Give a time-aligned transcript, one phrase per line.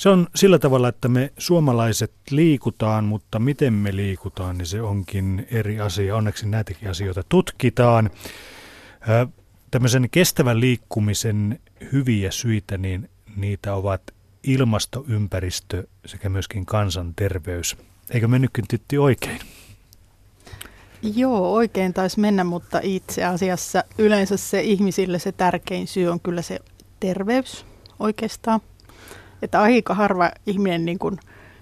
[0.00, 5.46] Se on sillä tavalla, että me suomalaiset liikutaan, mutta miten me liikutaan, niin se onkin
[5.50, 6.16] eri asia.
[6.16, 8.10] Onneksi näitäkin asioita tutkitaan.
[9.70, 11.60] Tämmöisen kestävän liikkumisen
[11.92, 14.02] hyviä syitä, niin niitä ovat
[14.42, 17.76] ilmasto, ympäristö sekä myöskin kansanterveys.
[18.10, 19.40] Eikö mennytkin tytti oikein?
[21.02, 26.42] Joo, oikein taisi mennä, mutta itse asiassa yleensä se ihmisille se tärkein syy on kyllä
[26.42, 26.58] se
[27.00, 27.66] terveys
[27.98, 28.60] oikeastaan.
[29.42, 31.18] Että aika harva ihminen niin kuin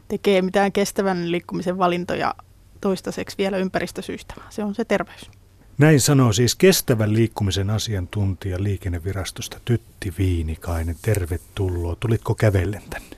[0.09, 2.35] tekee mitään kestävän liikkumisen valintoja
[2.81, 4.35] toistaiseksi vielä ympäristösyistä.
[4.51, 5.31] Se on se terveys.
[5.79, 10.97] Näin sanoo siis kestävän liikkumisen asiantuntija liikennevirastosta Tytti Viinikainen.
[11.03, 11.97] Tervetuloa.
[12.01, 13.17] Tulitko kävellen tänne?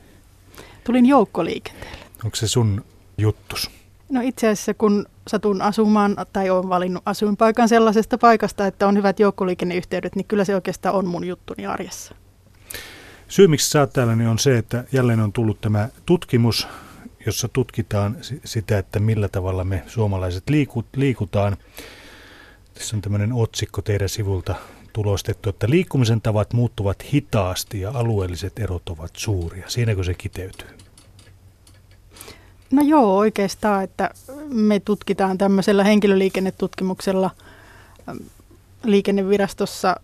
[0.84, 2.06] Tulin joukkoliikenteelle.
[2.24, 2.84] Onko se sun
[3.18, 3.70] juttus?
[4.08, 9.20] No itse asiassa kun satun asumaan tai olen valinnut asuinpaikan sellaisesta paikasta, että on hyvät
[9.20, 12.14] joukkoliikenneyhteydet, niin kyllä se oikeastaan on mun juttuni arjessa.
[13.30, 16.68] Syy, miksi sä täällä, niin on se, että jälleen on tullut tämä tutkimus,
[17.26, 20.44] jossa tutkitaan sitä, että millä tavalla me suomalaiset
[20.96, 21.56] liikutaan.
[22.74, 24.54] Tässä on tämmöinen otsikko teidän sivulta
[24.92, 29.68] tulostettu, että liikkumisen tavat muuttuvat hitaasti ja alueelliset erot ovat suuria.
[29.68, 30.68] Siinäkö se kiteytyy?
[32.70, 34.10] No joo, oikeastaan, että
[34.48, 37.30] me tutkitaan tämmöisellä henkilöliikennetutkimuksella
[38.84, 39.96] liikennevirastossa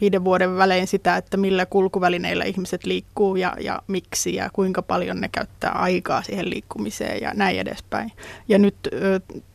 [0.00, 5.20] viiden vuoden välein sitä, että millä kulkuvälineillä ihmiset liikkuu ja, ja miksi ja kuinka paljon
[5.20, 8.12] ne käyttää aikaa siihen liikkumiseen ja näin edespäin.
[8.48, 8.76] Ja nyt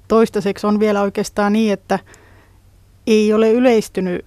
[0.07, 1.99] toistaiseksi on vielä oikeastaan niin, että
[3.07, 4.25] ei ole yleistynyt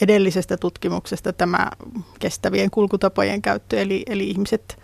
[0.00, 1.70] edellisestä tutkimuksesta tämä
[2.18, 4.78] kestävien kulkutapojen käyttö, eli, eli ihmiset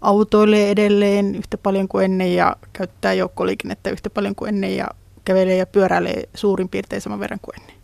[0.00, 4.88] autoilee edelleen yhtä paljon kuin ennen ja käyttää joukkoliikennettä yhtä paljon kuin ennen ja
[5.24, 7.77] kävelee ja pyöräilee suurin piirtein saman verran kuin ennen.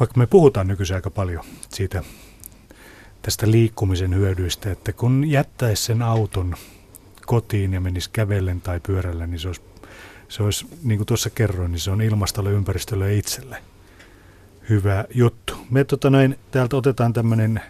[0.00, 2.02] Vaikka me puhutaan nykyisin aika paljon siitä
[3.22, 6.54] tästä liikkumisen hyödyistä, että kun jättäisi sen auton
[7.26, 9.60] kotiin ja menisi kävellen tai pyörällä, niin se olisi,
[10.28, 13.62] se olisi niin kuin tuossa kerroin, niin se on ilmastolle, ympäristölle ja itselle
[14.68, 15.54] hyvä juttu.
[15.70, 17.60] Me tota näin, täältä otetaan tämmöinen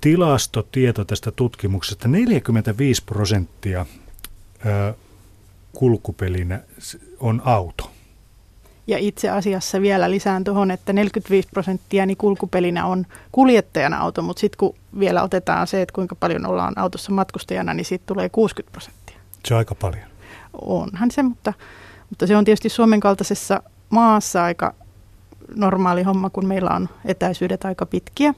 [0.00, 2.08] tilastotieto tästä tutkimuksesta.
[2.08, 3.86] 45 prosenttia
[5.72, 6.60] kulkupelinä
[7.20, 7.90] on auto.
[8.90, 14.40] Ja itse asiassa vielä lisään tuohon, että 45 prosenttia niin kulkupelinä on kuljettajana auto, mutta
[14.40, 18.72] sitten kun vielä otetaan se, että kuinka paljon ollaan autossa matkustajana, niin siitä tulee 60
[18.72, 19.16] prosenttia.
[19.44, 20.04] Se on aika paljon.
[20.62, 21.52] Onhan se, mutta,
[22.10, 24.74] mutta se on tietysti Suomen kaltaisessa maassa aika
[25.54, 28.34] normaali homma, kun meillä on etäisyydet aika pitkiä.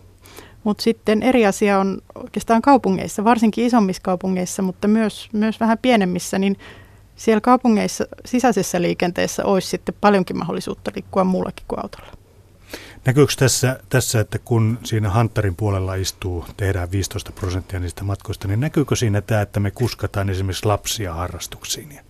[0.65, 6.39] Mutta sitten eri asia on oikeastaan kaupungeissa, varsinkin isommissa kaupungeissa, mutta myös, myös vähän pienemmissä,
[6.39, 6.57] niin
[7.17, 12.13] siellä kaupungeissa sisäisessä liikenteessä olisi sitten paljonkin mahdollisuutta liikkua muullakin kuin autolla.
[13.05, 18.61] Näkyykö tässä, tässä, että kun siinä Hantarin puolella istuu, tehdään 15 prosenttia niistä matkoista, niin
[18.61, 22.01] näkyykö siinä tämä, että me kuskataan esimerkiksi lapsia harrastuksiin?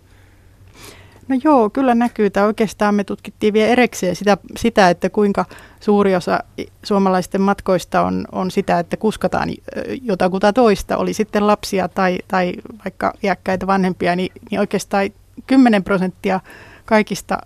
[1.29, 2.31] No joo, kyllä näkyy.
[2.31, 5.45] Tämä oikeastaan me tutkittiin vielä erekseen sitä, sitä, että kuinka
[5.81, 6.41] suuri osa
[6.83, 9.49] suomalaisten matkoista on, on sitä, että kuskataan
[10.03, 12.53] jotakuta toista, oli sitten lapsia tai, tai
[12.85, 15.11] vaikka iäkkäitä vanhempia, niin, niin oikeastaan
[15.47, 16.41] 10 prosenttia
[16.85, 17.39] kaikista,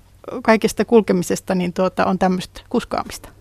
[0.43, 3.35] kaikista kulkemisesta niin tuota, on tämmöistä kuskaamista.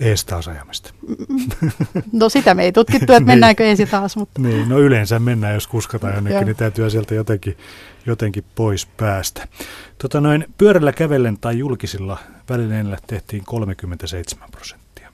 [0.00, 0.90] Ees taas ajamista.
[2.12, 3.26] No sitä me ei tutkittu, että niin.
[3.26, 4.16] mennäänkö ees taas.
[4.16, 4.40] Mutta.
[4.40, 7.56] Niin, no yleensä mennään, jos kuskataan jonnekin, niin täytyy sieltä jotenkin,
[8.06, 9.48] jotenkin pois päästä.
[9.98, 12.18] Tota noin, pyörällä kävellen tai julkisilla
[12.50, 15.12] välineillä tehtiin 37 prosenttia.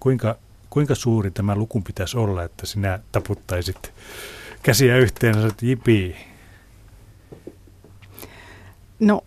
[0.00, 0.36] Kuinka,
[0.70, 3.92] kuinka suuri tämä luku pitäisi olla, että sinä taputtaisit
[4.62, 6.16] käsiä yhteen ja jipii?
[9.00, 9.20] No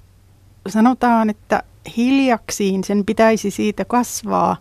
[0.67, 1.63] sanotaan, että
[1.97, 4.57] hiljaksiin sen pitäisi siitä kasvaa.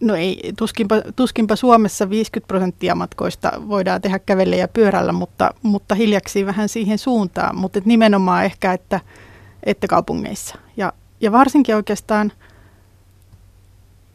[0.00, 5.94] No ei, tuskinpa, tuskinpa Suomessa 50 prosenttia matkoista voidaan tehdä kävelle ja pyörällä, mutta, mutta
[5.94, 7.56] hiljaksi vähän siihen suuntaan.
[7.56, 9.00] Mutta et nimenomaan ehkä, että,
[9.64, 10.58] että kaupungeissa.
[10.76, 12.32] Ja, ja varsinkin oikeastaan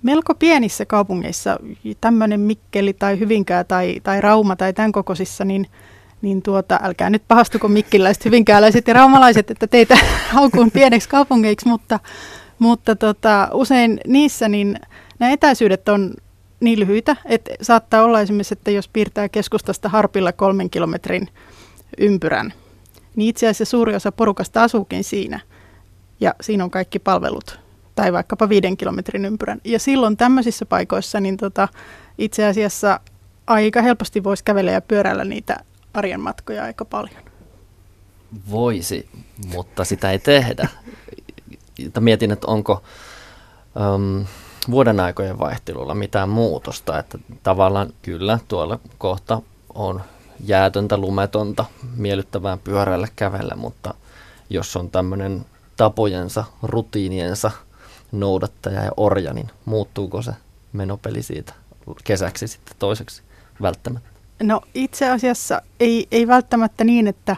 [0.03, 1.57] melko pienissä kaupungeissa,
[2.01, 5.67] tämmöinen Mikkeli tai Hyvinkää tai, tai Rauma tai tämän kokoisissa, niin–
[6.21, 9.97] niin tuota, älkää nyt pahastuko mikkiläiset, hyvinkääläiset ja raumalaiset, että teitä
[10.33, 11.99] haukuun pieneksi kaupungeiksi, mutta,
[12.59, 14.79] mutta tota, usein niissä niin
[15.19, 16.13] nämä etäisyydet on
[16.59, 21.27] niin lyhyitä, että saattaa olla esimerkiksi, että jos piirtää keskustasta harpilla kolmen kilometrin
[21.97, 22.53] ympyrän,
[23.15, 25.39] niin itse asiassa suuri osa porukasta asuukin siinä
[26.19, 27.59] ja siinä on kaikki palvelut
[27.95, 29.61] tai vaikkapa viiden kilometrin ympyrän.
[29.63, 31.67] Ja silloin tämmöisissä paikoissa niin tota,
[32.17, 32.99] itse asiassa
[33.47, 35.57] aika helposti voisi kävellä ja pyöräillä niitä
[35.97, 37.21] arjen matkoja aika paljon.
[38.49, 39.09] Voisi,
[39.47, 40.69] mutta sitä ei tehdä.
[41.99, 42.83] Mietin, että onko,
[43.95, 44.25] um,
[44.71, 49.41] vuoden aikojen vaihtelulla mitään muutosta, että tavallaan kyllä tuolla kohta
[49.73, 50.01] on
[50.39, 51.65] jäätöntä, lumetonta,
[51.95, 53.93] miellyttävää pyöräillä kävellä, mutta
[54.49, 55.45] jos on tämmöinen
[55.77, 57.51] tapojensa, rutiiniensa
[58.11, 60.31] noudattaja ja orja, niin muuttuuko se
[60.73, 61.53] menopeli siitä
[62.03, 63.21] kesäksi sitten toiseksi
[63.61, 64.16] välttämättä?
[64.43, 67.35] No itse asiassa ei, ei välttämättä niin, että,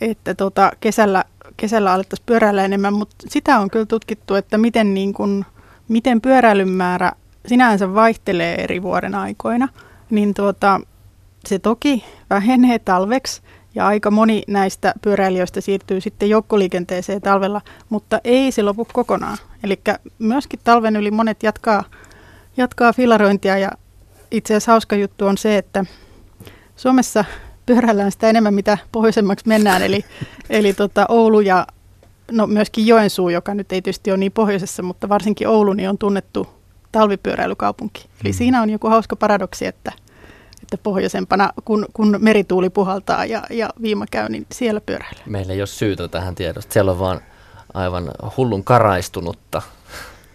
[0.00, 1.24] että tota, kesällä,
[1.56, 5.44] kesällä alettaisiin pyöräillä enemmän, mutta sitä on kyllä tutkittu, että miten, niin kun,
[5.88, 7.12] miten pyöräilyn määrä
[7.46, 9.68] sinänsä vaihtelee eri vuoden aikoina.
[10.10, 10.80] Niin tuota,
[11.46, 13.42] se toki vähenee talveksi
[13.74, 19.38] ja aika moni näistä pyöräilijöistä siirtyy sitten joukkoliikenteeseen talvella, mutta ei se lopu kokonaan.
[19.64, 19.80] Eli
[20.18, 21.84] myöskin talven yli monet jatkaa,
[22.56, 23.70] jatkaa filarointia ja
[24.30, 25.84] itse asiassa hauska juttu on se, että
[26.76, 27.24] Suomessa
[27.66, 30.04] pyöräillään sitä enemmän, mitä pohjoisemmaksi mennään, eli,
[30.50, 31.66] eli tota Oulu ja
[32.30, 35.98] no myöskin Joensuu, joka nyt ei tietysti ole niin pohjoisessa, mutta varsinkin Oulu niin on
[35.98, 36.48] tunnettu
[36.92, 38.08] talvipyöräilykaupunki.
[38.24, 38.36] Eli mm.
[38.36, 39.92] siinä on joku hauska paradoksi, että,
[40.62, 45.22] että pohjoisempana, kun, kun merituuli puhaltaa ja, ja viima käy, niin siellä pyöräilee.
[45.26, 46.72] Meillä ei ole syytä tähän tiedosta.
[46.72, 47.20] Siellä on vaan
[47.74, 49.62] aivan hullun karaistunutta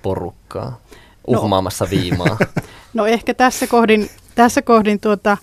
[0.02, 0.80] porukkaa.
[1.28, 1.92] Uhmaamassa no.
[1.92, 2.38] viimaa.
[2.94, 5.38] No ehkä tässä kohdin, tässä kohdin tuota,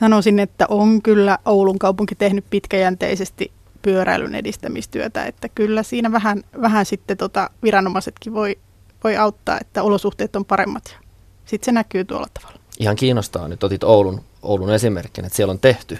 [0.00, 3.52] sanoisin, että on kyllä Oulun kaupunki tehnyt pitkäjänteisesti
[3.82, 8.58] pyöräilyn edistämistyötä, että kyllä siinä vähän, vähän sitten tota viranomaisetkin voi,
[9.04, 10.98] voi auttaa, että olosuhteet on paremmat ja
[11.44, 12.60] sitten se näkyy tuolla tavalla.
[12.78, 15.98] Ihan kiinnostaa, nyt otit Oulun, Oulun esimerkin, että siellä on tehty.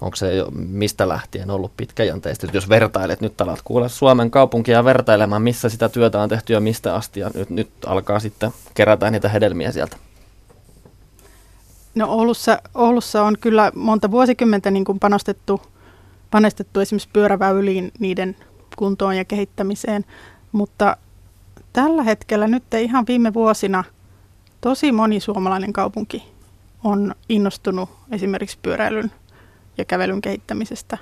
[0.00, 2.46] Onko se jo mistä lähtien ollut pitkäjänteistä?
[2.52, 6.94] Jos vertailet, nyt alat kuulla Suomen kaupunkia vertailemaan, missä sitä työtä on tehty ja mistä
[6.94, 9.96] asti, ja nyt, nyt alkaa sitten kerätä niitä hedelmiä sieltä.
[11.94, 15.62] No Oulussa, Oulussa on kyllä monta vuosikymmentä niin kuin panostettu,
[16.30, 18.36] panostettu esimerkiksi pyöräväyliin, niiden
[18.76, 20.04] kuntoon ja kehittämiseen,
[20.52, 20.96] mutta
[21.72, 23.84] tällä hetkellä nyt ihan viime vuosina
[24.60, 26.22] tosi moni suomalainen kaupunki
[26.84, 29.12] on innostunut esimerkiksi pyöräilyn
[29.78, 30.98] ja kävelyn kehittämisestä.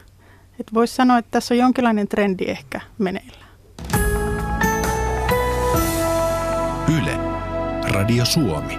[0.75, 3.51] Voisi sanoa, että tässä on jonkinlainen trendi ehkä meneillään.
[6.99, 7.17] Yle,
[7.89, 8.79] Radio Suomi.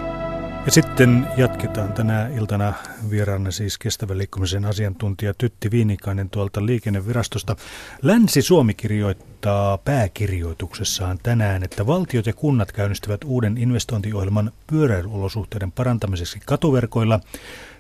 [0.66, 2.74] Ja sitten jatketaan tänä iltana
[3.10, 7.56] vieraana siis kestävän liikkumisen asiantuntija Tytti Viinikainen tuolta liikennevirastosta.
[8.02, 17.20] Länsi-Suomi kirjoittaa pääkirjoituksessaan tänään, että valtiot ja kunnat käynnistävät uuden investointiohjelman pyöräilyolosuhteiden parantamiseksi katuverkoilla.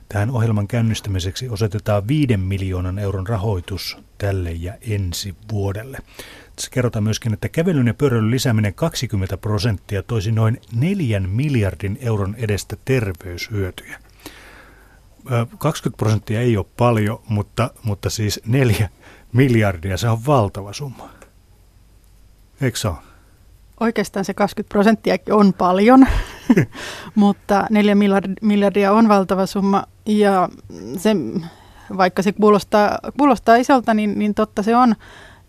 [0.10, 5.98] Tähän ohjelman käynnistämiseksi osoitetaan 5 miljoonan euron rahoitus tälle ja ensi vuodelle.
[6.56, 12.36] Tässä kerrotaan myöskin, että kävelyn ja pyöräilyn lisääminen 20 prosenttia toisi noin 4 miljardin euron
[12.38, 14.00] edestä terveyshyötyjä.
[15.57, 18.90] 20 prosenttia ei ole paljon, mutta, mutta siis 4
[19.34, 21.10] miljardia, se on valtava summa.
[22.62, 22.98] Eikö se ole?
[23.80, 26.07] Oikeastaan se 20 prosenttia on paljon,
[27.16, 27.96] mutta 4
[28.42, 30.50] miljardia on valtava summa ja
[30.98, 31.16] se,
[31.98, 34.96] vaikka se kuulostaa, kuulostaa isolta, niin, niin totta se on.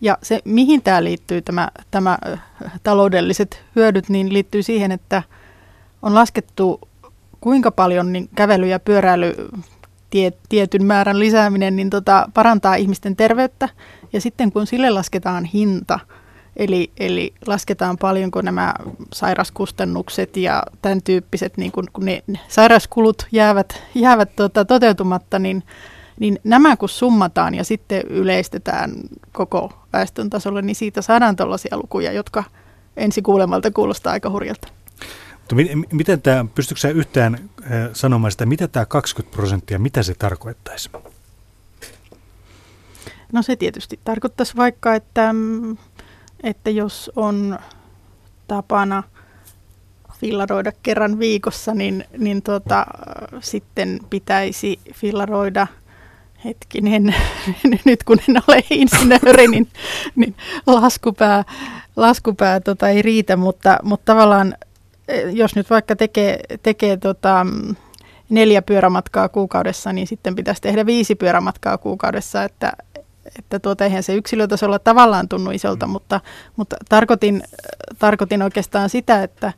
[0.01, 2.17] Ja se, mihin tämä liittyy, tämä, tämä
[2.83, 5.23] taloudelliset hyödyt, niin liittyy siihen, että
[6.01, 6.79] on laskettu
[7.41, 9.35] kuinka paljon niin kävely ja pyöräily
[10.09, 13.69] tie, tietyn määrän lisääminen niin tota, parantaa ihmisten terveyttä.
[14.13, 15.99] Ja sitten kun sille lasketaan hinta,
[16.57, 18.73] eli, eli lasketaan paljonko nämä
[19.13, 25.63] sairaskustannukset ja tämän tyyppiset, niin kun, kun ne sairauskulut jäävät, jäävät tota, toteutumatta, niin
[26.19, 28.91] niin nämä kun summataan ja sitten yleistetään
[29.31, 32.43] koko väestön tasolle, niin siitä saadaan tällaisia lukuja, jotka
[32.97, 34.67] ensi kuulemalta kuulostaa aika hurjalta.
[35.37, 35.55] Mutta
[35.91, 40.89] miten tämä, pystytkö sä yhtään äh, sanomaan sitä, mitä tämä 20 prosenttia, mitä se tarkoittaisi?
[43.31, 45.77] No se tietysti tarkoittaisi vaikka, että, mm,
[46.43, 47.59] että jos on
[48.47, 49.03] tapana
[50.19, 52.85] fillaroida kerran viikossa, niin, niin tuota,
[53.39, 55.67] sitten pitäisi fillaroida–
[56.45, 57.15] hetkinen,
[57.85, 59.67] nyt kun en ole insinööri, niin,
[60.15, 60.35] niin
[60.67, 61.43] laskupää,
[61.95, 64.55] laskupää tota, ei riitä, mutta, mutta tavallaan
[65.07, 67.45] eh, jos nyt vaikka tekee, tekee tota,
[68.29, 72.71] neljä pyörämatkaa kuukaudessa, niin sitten pitäisi tehdä viisi pyörämatkaa kuukaudessa, että,
[73.39, 75.91] että tuota, eihän se yksilötasolla tavallaan tunnu isolta, mm.
[75.91, 76.21] mutta,
[76.55, 77.43] mutta tarkoitin,
[77.99, 79.53] tarkoitin oikeastaan sitä, että,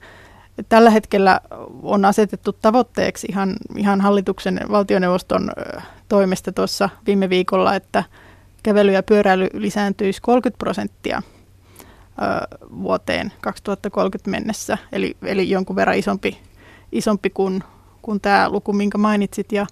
[0.69, 1.41] Tällä hetkellä
[1.83, 5.51] on asetettu tavoitteeksi ihan, ihan hallituksen valtioneuvoston
[6.09, 8.03] toimesta tuossa viime viikolla, että
[8.63, 11.21] kävely ja pyöräily lisääntyisi 30 prosenttia
[12.81, 16.39] vuoteen 2030 mennessä, eli, eli jonkun verran isompi,
[16.91, 17.63] isompi kuin,
[18.01, 19.51] kuin tämä luku, minkä mainitsit.
[19.51, 19.65] Ja,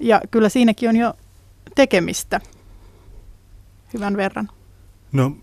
[0.00, 1.14] ja kyllä siinäkin on jo
[1.74, 2.40] tekemistä
[3.94, 4.48] hyvän verran.
[5.12, 5.36] No,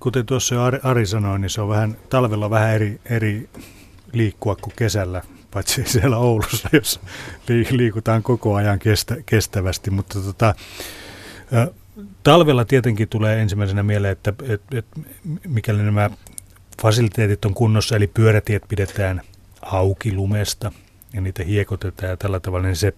[0.00, 3.48] kuten tuossa Ari, Ari sanoi, niin se on vähän, talvella vähän eri, eri
[4.12, 7.00] liikkua kuin kesällä, paitsi siellä Oulussa, jossa
[7.70, 9.90] liikutaan koko ajan kestä, kestävästi.
[9.90, 10.54] Mutta tota,
[12.22, 14.86] talvella tietenkin tulee ensimmäisenä mieleen, että et, et,
[15.46, 16.10] mikäli nämä
[16.82, 19.22] fasiliteetit on kunnossa, eli pyörätiet pidetään
[19.62, 20.72] auki lumesta
[21.12, 22.92] ja niitä hiekotetaan ja tällä tavalla, niin se,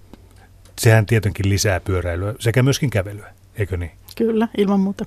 [0.81, 3.91] sehän tietenkin lisää pyöräilyä sekä myöskin kävelyä, eikö niin?
[4.17, 5.05] Kyllä, ilman muuta.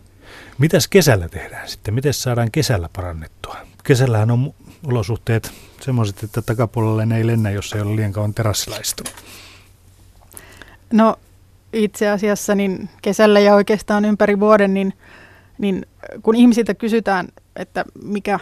[0.58, 1.94] Mitäs kesällä tehdään sitten?
[1.94, 3.58] Miten saadaan kesällä parannettua?
[3.84, 4.54] Kesällähän on
[4.88, 8.78] olosuhteet semmoiset, että takapuolelle ei lennä, jos ei ole liian kauan terassilla
[10.94, 11.16] No
[11.74, 14.94] itse asiassa niin kesällä ja oikeastaan ympäri vuoden, niin,
[15.58, 15.86] niin
[16.24, 18.40] kun ihmisiltä kysytään, että mikä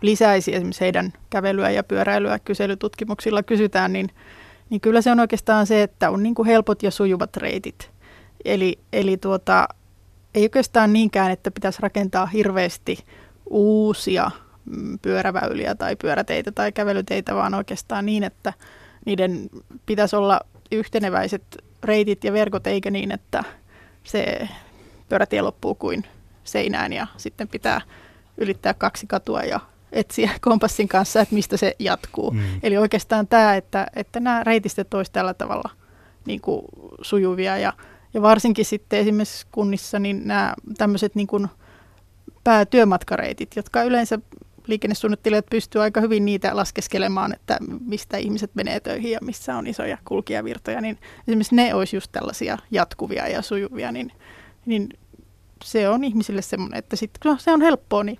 [0.00, 4.10] lisäisi esimerkiksi heidän kävelyä ja pyöräilyä kyselytutkimuksilla kysytään, niin,
[4.70, 7.90] niin kyllä se on oikeastaan se, että on niin kuin helpot ja sujuvat reitit.
[8.44, 9.68] Eli, eli tuota,
[10.34, 13.04] ei oikeastaan niinkään, että pitäisi rakentaa hirveästi
[13.50, 14.30] uusia
[14.64, 18.52] mm, pyöräväyliä tai pyöräteitä tai kävelyteitä, vaan oikeastaan niin, että
[19.06, 19.50] niiden
[19.86, 20.40] pitäisi olla
[20.72, 21.42] yhteneväiset
[21.84, 23.44] reitit ja verkot, eikä niin, että
[24.04, 24.48] se
[25.08, 26.04] pyörätie loppuu kuin
[26.44, 27.80] seinään ja sitten pitää
[28.36, 29.60] ylittää kaksi katua ja
[29.92, 32.30] etsiä kompassin kanssa, että mistä se jatkuu.
[32.30, 32.40] Mm.
[32.62, 35.70] Eli oikeastaan tämä, että, että nämä reitistöt olisivat tällä tavalla
[36.26, 36.62] niin kuin
[37.02, 37.72] sujuvia ja,
[38.14, 41.48] ja varsinkin sitten esimerkiksi kunnissa niin nämä tämmöiset niin kuin
[42.44, 44.18] päätyömatkareitit, jotka yleensä
[44.66, 49.98] liikennesuunnittelijat pystyvät aika hyvin niitä laskeskelemaan, että mistä ihmiset menee töihin ja missä on isoja
[50.04, 50.98] kulkijavirtoja, niin
[51.28, 54.12] esimerkiksi ne olisi just tällaisia jatkuvia ja sujuvia, niin,
[54.66, 54.88] niin
[55.64, 58.18] se on ihmisille semmoinen, että sit, kun se on helppoa, niin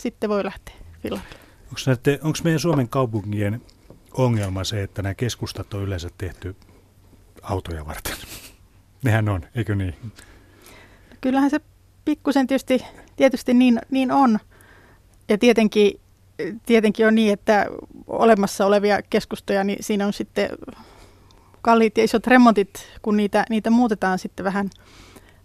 [0.00, 0.74] sitten voi lähteä
[2.22, 3.62] Onko meidän Suomen kaupunkien
[4.12, 6.56] ongelma se, että nämä keskustat on yleensä tehty
[7.42, 8.16] autoja varten?
[9.04, 9.94] Nehän on, eikö niin?
[11.20, 11.60] Kyllähän se
[12.04, 12.84] pikkusen tietysti,
[13.16, 14.38] tietysti niin, niin on.
[15.28, 16.00] Ja tietenkin,
[16.66, 17.66] tietenkin on niin, että
[18.06, 20.50] olemassa olevia keskustoja, niin siinä on sitten
[21.62, 22.70] kalliit ja isot remontit,
[23.02, 24.70] kun niitä, niitä muutetaan sitten vähän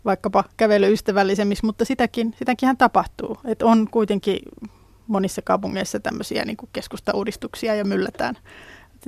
[0.06, 3.38] vaikkapa kävelyystävällisemmiksi, mutta sitäkin, sitäkin tapahtuu.
[3.46, 4.40] Et on kuitenkin
[5.08, 8.38] monissa kaupungeissa tämmöisiä niin kuin keskustauudistuksia ja myllätään.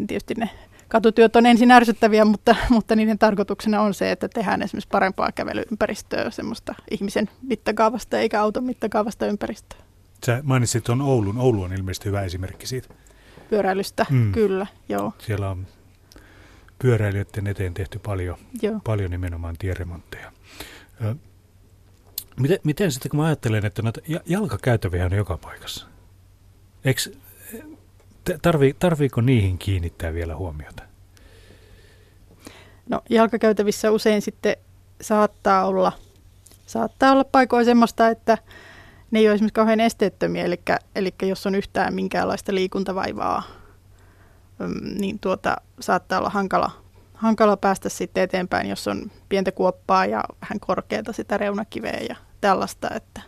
[0.08, 0.50] Tietysti ne
[0.90, 6.30] katutyöt on ensin ärsyttäviä, mutta, mutta niiden tarkoituksena on se, että tehdään esimerkiksi parempaa kävelyympäristöä,
[6.30, 9.80] semmoista ihmisen mittakaavasta eikä auton mittakaavasta ympäristöä.
[10.26, 11.38] Sä mainitsit tuon Oulun.
[11.38, 12.94] Oulu on ilmeisesti hyvä esimerkki siitä.
[13.50, 14.32] Pyöräilystä, mm.
[14.32, 15.14] kyllä, joo.
[15.18, 15.68] Siellä on
[16.80, 18.80] pyöräilijöiden eteen tehty paljon, joo.
[18.84, 20.32] paljon nimenomaan tieremontteja.
[22.40, 25.88] Miten, miten sitten, kun mä ajattelen, että noita jalkakäytäviä on joka paikassa,
[26.86, 27.02] eikö,
[28.42, 30.84] tarvii, tarviiko niihin kiinnittää vielä huomiota?
[32.90, 34.56] No jalkakäytävissä usein sitten
[35.02, 35.92] saattaa olla,
[36.66, 38.38] saattaa olla paikoin semmoista, että
[39.12, 40.60] ne ei ole esimerkiksi kauhean esteettömiä, eli,
[40.96, 43.44] eli jos on yhtään minkäänlaista liikuntavaivaa,
[44.60, 46.72] mm, niin tuota, saattaa olla hankala,
[47.14, 52.88] hankala päästä sitten eteenpäin, jos on pientä kuoppaa ja vähän korkeata sitä reunakiveä ja tällaista,
[52.96, 53.22] että,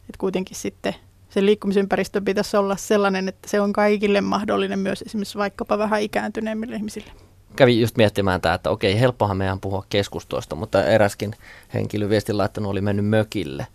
[0.00, 0.94] että kuitenkin sitten
[1.32, 6.76] se liikkumisympäristö pitäisi olla sellainen, että se on kaikille mahdollinen myös esimerkiksi vaikkapa vähän ikääntyneemmille
[6.76, 7.10] ihmisille.
[7.56, 11.34] Kävin just miettimään tämä, että okei, helppohan meidän puhua keskustoista, mutta eräskin
[11.74, 13.66] henkilö viestin laittanut oli mennyt mökille.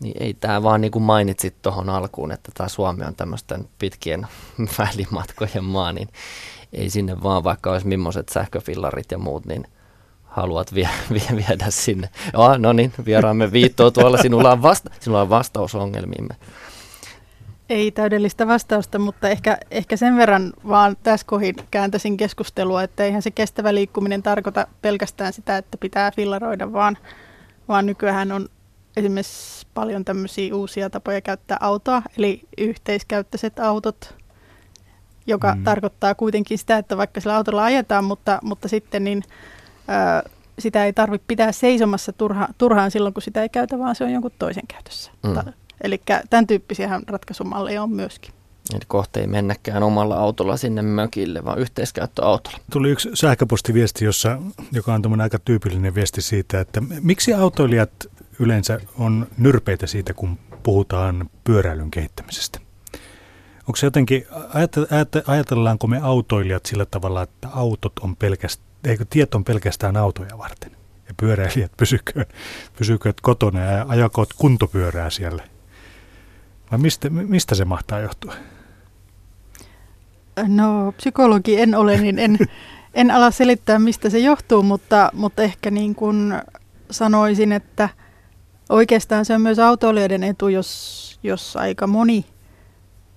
[0.00, 4.26] Niin ei tämä vaan niin kuin mainitsit tuohon alkuun, että tämä Suomi on tämmöisten pitkien
[4.78, 6.08] välimatkojen maa, niin
[6.72, 9.66] ei sinne vaan vaikka olisi millaiset sähköfillarit ja muut, niin–
[10.32, 12.08] haluat vie, vie, viedä sinne.
[12.32, 16.36] Joo, no niin, vieraamme viittoo tuolla, sinulla on, vasta, sinulla on vastaus ongelmiimme.
[17.68, 23.22] Ei täydellistä vastausta, mutta ehkä, ehkä sen verran vaan tässä kohin kääntäisin keskustelua, että eihän
[23.22, 26.98] se kestävä liikkuminen tarkoita pelkästään sitä, että pitää fillaroida, vaan,
[27.68, 28.48] vaan nykyään on
[28.96, 34.14] esimerkiksi paljon tämmöisiä uusia tapoja käyttää autoa, eli yhteiskäyttöiset autot,
[35.26, 35.64] joka mm.
[35.64, 39.22] tarkoittaa kuitenkin sitä, että vaikka sillä autolla ajetaan, mutta, mutta sitten niin
[40.58, 44.12] sitä ei tarvitse pitää seisomassa turha, turhaan silloin, kun sitä ei käytä, vaan se on
[44.12, 45.10] jonkun toisen käytössä.
[45.22, 45.52] Mm.
[45.80, 48.34] Eli tämän tyyppisiä ratkaisumalleja on myöskin.
[48.74, 52.58] Eli kohta ei mennäkään omalla autolla sinne mökille, vaan yhteiskäyttöautolla.
[52.70, 54.38] Tuli yksi sähköpostiviesti, jossa,
[54.72, 57.90] joka on aika tyypillinen viesti siitä, että miksi autoilijat
[58.38, 62.60] yleensä on nyrpeitä siitä, kun puhutaan pyöräilyn kehittämisestä?
[63.60, 64.26] Onko se jotenkin,
[65.26, 70.70] ajatellaanko me autoilijat sillä tavalla, että autot on pelkästään eikö tiet on pelkästään autoja varten.
[71.08, 72.34] Ja pyöräilijät pysykööt,
[72.78, 75.44] pysykööt kotona ja ajakoot kuntopyörää siellä.
[76.70, 78.34] Vai mistä, mistä se mahtaa johtua?
[80.46, 82.38] No psykologi en ole, niin en,
[82.94, 86.34] en ala selittää mistä se johtuu, mutta, mutta ehkä niin kuin
[86.90, 87.88] sanoisin, että
[88.68, 92.26] oikeastaan se on myös autoilijoiden etu, jos, jos aika moni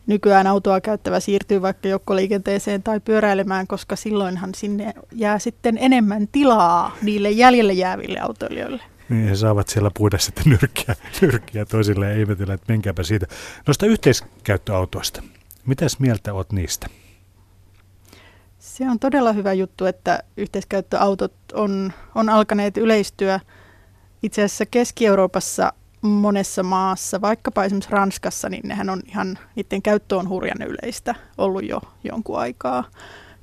[0.08, 6.98] nykyään autoa käyttävä siirtyy vaikka joukkoliikenteeseen tai pyöräilemään, koska silloinhan sinne jää sitten enemmän tilaa
[7.02, 8.84] niille jäljelle jääville autoilijoille.
[9.10, 13.26] Niin, he saavat siellä puida sitten nyrkkiä, nyrkkiä toisille ja ihmetellä, että menkääpä siitä.
[13.68, 15.24] Noista yhteiskäyttöautoista.
[15.66, 16.88] Mitäs mieltä olet niistä?
[18.60, 23.40] Se on todella hyvä juttu, että yhteiskäyttöautot on, on alkaneet yleistyä.
[24.24, 25.74] Itse asiassa Keski-Euroopassa
[26.08, 31.70] monessa maassa, vaikkapa esimerkiksi Ranskassa, niin nehän on ihan, niiden käyttö on hurjan yleistä ollut
[31.70, 32.84] jo jonkun aikaa.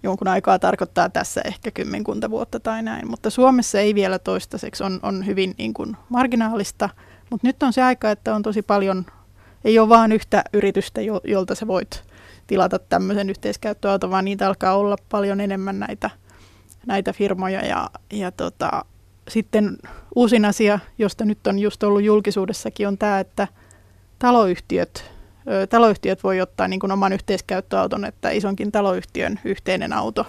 [0.03, 5.01] Jonkun aikaa tarkoittaa tässä ehkä kymmenkunta vuotta tai näin, mutta Suomessa ei vielä toistaiseksi, on,
[5.03, 6.89] on hyvin niin kuin marginaalista,
[7.31, 9.07] mutta nyt on se aika, että on tosi paljon,
[9.65, 12.03] ei ole vain yhtä yritystä, jolta sä voit
[12.47, 16.11] tilata tämmöisen yhteiskäyttöauton, vaan niitä alkaa olla paljon enemmän näitä,
[16.87, 18.85] näitä firmoja ja, ja tota,
[19.33, 19.79] sitten
[20.17, 23.49] uusin asia, josta nyt on just ollut julkisuudessakin, on tämä, että
[24.19, 25.05] taloyhtiöt,
[25.71, 30.27] taloyhtiöt voi ottaa niin kuin oman yhteiskäyttöauton, että isonkin taloyhtiön yhteinen auto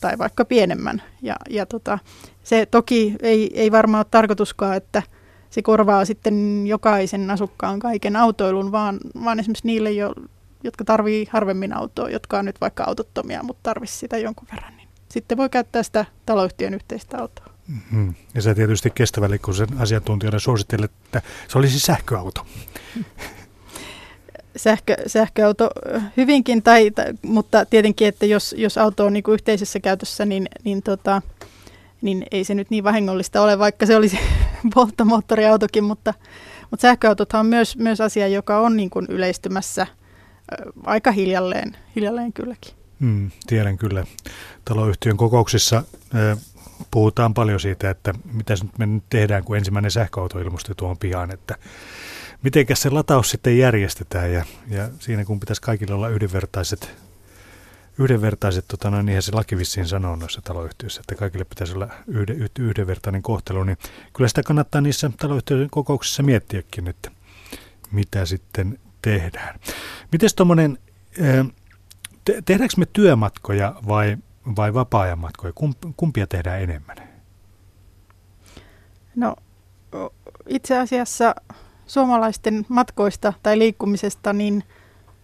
[0.00, 1.02] tai vaikka pienemmän.
[1.22, 1.98] Ja, ja tota,
[2.42, 5.02] se toki ei, ei varmaan ole tarkoituskaan, että
[5.50, 10.14] se korvaa sitten jokaisen asukkaan kaiken autoilun, vaan, vaan esimerkiksi niille, jo,
[10.64, 14.88] jotka tarvii harvemmin autoa, jotka on nyt vaikka autottomia, mutta tarvitsisi sitä jonkun verran, niin
[15.08, 17.49] sitten voi käyttää sitä taloyhtiön yhteistä autoa.
[17.70, 18.14] Mm-hmm.
[18.34, 22.46] Ja sä tietysti kestävä liikkumisen asiantuntijana suosittelet, että se olisi sähköauto.
[24.56, 25.70] Sähkö, sähköauto
[26.16, 30.48] hyvinkin, tai, tai, mutta tietenkin, että jos, jos auto on niin kuin yhteisessä käytössä, niin,
[30.64, 31.22] niin, tota,
[32.02, 34.18] niin ei se nyt niin vahingollista ole, vaikka se olisi
[34.74, 36.14] polttomoottoriautokin, mutta,
[36.70, 39.86] mutta sähköautothan on myös, myös asia, joka on niin kuin yleistymässä
[40.84, 42.74] aika hiljalleen, hiljalleen kylläkin.
[42.98, 44.04] Mm, tiedän kyllä.
[44.64, 45.82] Taloyhtiön kokouksissa
[46.90, 51.56] puhutaan paljon siitä, että mitä me nyt tehdään, kun ensimmäinen sähköauto ilmestyi tuohon pihaan, että
[52.42, 56.94] miten se lataus sitten järjestetään ja, ja siinä kun pitäisi kaikille olla yhdenvertaiset,
[57.98, 62.48] yhdenvertaiset tota noin, niinhän se laki vissiin sanoo noissa taloyhtiöissä, että kaikille pitäisi olla yhden,
[62.58, 63.78] yhdenvertainen kohtelu, niin
[64.12, 67.10] kyllä sitä kannattaa niissä taloyhtiöiden kokouksissa miettiäkin, että
[67.92, 69.60] mitä sitten tehdään.
[70.12, 70.78] Miten tuommoinen,
[72.24, 74.16] te, tehdäänkö me työmatkoja vai
[74.56, 75.52] vai vapaa-ajan matkoja?
[75.96, 76.96] Kumpia tehdään enemmän?
[79.16, 79.36] No
[80.46, 81.34] itse asiassa
[81.86, 84.64] suomalaisten matkoista tai liikkumisesta niin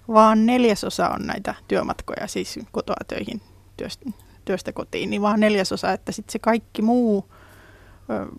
[0.09, 3.43] vaan neljäsosa on näitä työmatkoja, siis kotoa töihin,
[3.77, 4.11] työstä,
[4.45, 7.33] työstä kotiin, niin vaan neljäsosa, että sitten se kaikki muu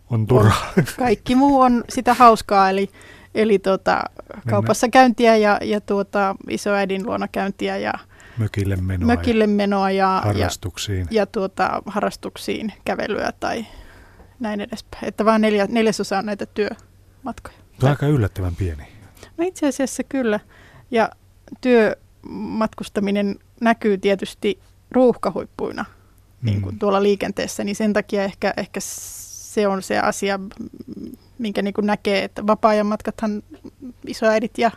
[0.09, 0.73] on turhaa.
[0.97, 2.89] Kaikki muu on sitä hauskaa, eli,
[3.35, 4.03] eli tuota,
[4.49, 7.93] kaupassa käyntiä ja, ja tuota, isoäidin luona käyntiä ja,
[8.37, 10.99] mökille menoa, mökille menoa ja, harrastuksiin.
[10.99, 13.65] Ja, ja tuota, harrastuksiin, kävelyä tai
[14.39, 15.05] näin edespäin.
[15.05, 17.57] Että vain neljä, neljäsosa on näitä työmatkoja.
[17.79, 18.83] Tuo on aika yllättävän pieni.
[19.37, 20.39] No itse asiassa kyllä.
[20.91, 21.09] Ja
[21.61, 24.59] työmatkustaminen näkyy tietysti
[24.91, 26.45] ruuhkahuippuina mm.
[26.45, 30.39] niin kuin tuolla liikenteessä, niin sen takia ehkä, ehkä se on se asia,
[31.39, 33.43] minkä niin näkee, että vapaa-ajan matkathan
[34.07, 34.71] isoäidit ja,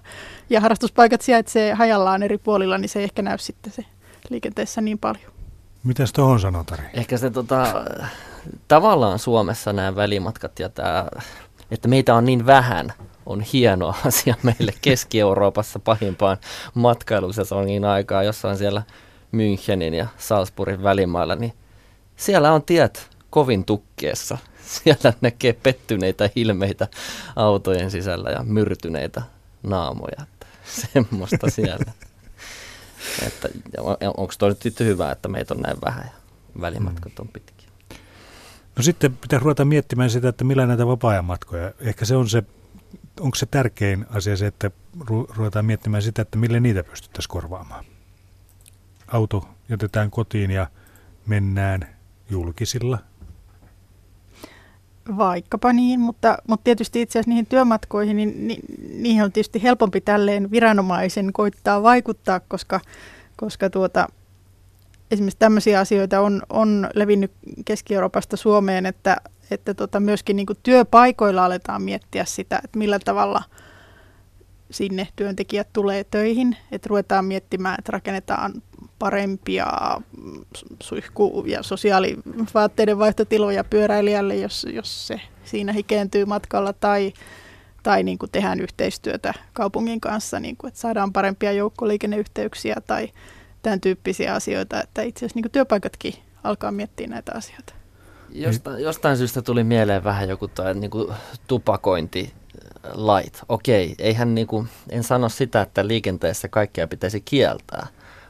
[0.51, 3.85] ja harrastuspaikat sijaitsee hajallaan eri puolilla, niin se ei ehkä näy sitten se
[4.31, 5.33] liikenteessä niin paljon.
[5.85, 6.83] Mitäs tuohon sanoo, Tari?
[6.95, 7.85] Ehkä se tota,
[8.69, 11.07] tavallaan Suomessa nämä välimatkat ja tämä,
[11.71, 12.93] että meitä on niin vähän,
[13.27, 16.37] on hieno asia meille Keski-Euroopassa pahimpaan
[16.75, 18.83] matkailusesongin aikaa, jossain siellä
[19.37, 21.53] Münchenin ja Salzburgin välimailla, niin
[22.17, 24.39] siellä on tiet kovin tukkeessa
[24.85, 26.89] siellä näkee pettyneitä ilmeitä
[27.37, 29.23] autojen sisällä ja myrtyneitä
[29.63, 30.27] naamoja.
[30.93, 31.93] Semmoista siellä.
[33.27, 33.49] että
[34.17, 36.21] onko toi nyt hyvä, että meitä on näin vähän ja
[36.61, 37.69] välimatkat on pitkiä.
[38.77, 41.73] No sitten pitää ruveta miettimään sitä, että millä näitä vapaa-ajan matkoja.
[41.81, 42.43] Ehkä se on se,
[43.21, 44.71] onko se tärkein asia se, että
[45.37, 47.85] ruvetaan miettimään sitä, että millä niitä pystyttäisiin korvaamaan.
[49.07, 50.67] Auto jätetään kotiin ja
[51.27, 51.97] mennään
[52.31, 52.99] julkisilla
[55.17, 58.59] Vaikkapa niin, mutta, mutta tietysti itse asiassa niihin työmatkoihin, niin ni,
[58.95, 62.81] niihin on tietysti helpompi tälleen viranomaisen koittaa vaikuttaa, koska,
[63.37, 64.07] koska tuota,
[65.11, 67.33] esimerkiksi tämmöisiä asioita on, on levinnyt
[67.65, 69.17] Keski-Euroopasta Suomeen, että,
[69.51, 73.43] että tota myöskin niin työpaikoilla aletaan miettiä sitä, että millä tavalla
[74.71, 78.53] sinne työntekijät tulee töihin, että ruvetaan miettimään, että rakennetaan
[78.99, 79.67] parempia
[80.83, 87.13] suihku- ja sosiaalivaatteiden vaihtotiloja pyöräilijälle, jos, jos se siinä hikeentyy matkalla, tai,
[87.83, 93.09] tai niin kuin tehdään yhteistyötä kaupungin kanssa, niin kuin, että saadaan parempia joukkoliikenneyhteyksiä tai
[93.63, 97.75] tämän tyyppisiä asioita, että itse asiassa niin kuin työpaikatkin alkaa miettiä näitä asioita.
[98.31, 101.15] Jostain, jostain syystä tuli mieleen vähän joku toi, niin kuin
[101.47, 102.33] tupakointi
[102.93, 103.41] lait.
[103.49, 107.87] Okei, eihän niinku, en sano sitä, että liikenteessä kaikkea pitäisi kieltää,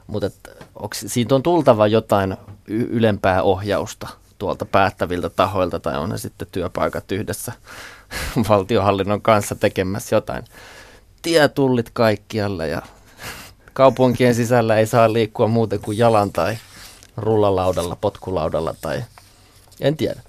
[0.07, 0.35] mutta et,
[0.75, 2.37] onks, siitä on tultava jotain
[2.69, 4.09] ylempää ohjausta
[4.39, 7.53] tuolta päättäviltä tahoilta, tai on ne sitten työpaikat yhdessä
[8.49, 10.45] valtiohallinnon kanssa tekemässä jotain.
[11.23, 12.83] Tietullit kaikkialle ja
[13.73, 16.59] kaupunkien sisällä ei saa liikkua muuten kuin jalan tai
[17.17, 19.05] rullalaudalla, potkulaudalla tai
[19.81, 20.21] en tiedä.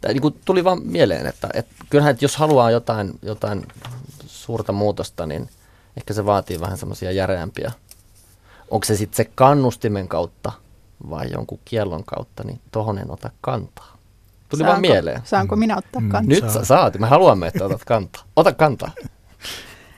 [0.00, 3.66] Tai niin kuin tuli vaan mieleen, että, että kyllähän että jos haluaa jotain, jotain
[4.26, 5.48] suurta muutosta, niin
[5.96, 7.72] ehkä se vaatii vähän semmoisia järeämpiä.
[8.70, 10.52] Onko se sitten se kannustimen kautta
[11.10, 13.98] vai jonkun kiellon kautta, niin tohon en ota kantaa.
[14.48, 15.20] Tuli saanko, vaan mieleen.
[15.24, 16.08] Saanko minä ottaa mm.
[16.08, 16.34] kantaa?
[16.34, 16.98] Nyt sä saat.
[16.98, 18.22] Me haluamme, että otat kantaa.
[18.36, 18.90] Ota kantaa.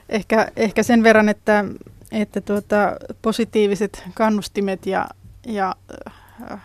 [0.09, 1.65] ehkä, ehkä sen verran, että,
[2.11, 5.07] että tuota, positiiviset kannustimet ja,
[5.45, 5.75] ja
[6.51, 6.61] äh,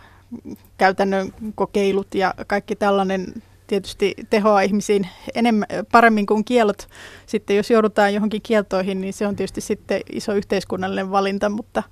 [0.77, 3.33] käytännön kokeilut ja kaikki tällainen
[3.67, 6.87] tietysti tehoa ihmisiin enemmän, paremmin kuin kielot.
[7.25, 11.83] Sitten jos joudutaan johonkin kieltoihin, niin se on tietysti sitten iso yhteiskunnallinen valinta, mutta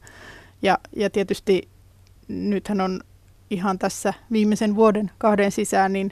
[0.62, 1.70] ja, ja tietysti
[2.28, 3.02] nythän on
[3.50, 6.12] ihan tässä viimeisen vuoden kahden sisään, niin,